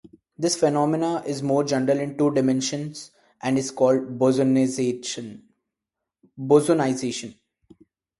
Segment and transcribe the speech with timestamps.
[0.35, 5.43] This phenomenon is more general in two dimensions and is called bosonization.